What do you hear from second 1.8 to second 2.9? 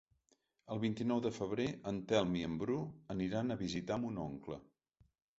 en Telm i en Bru